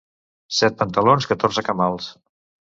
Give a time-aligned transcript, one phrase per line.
[0.59, 2.11] Set pantalons, catorze camals.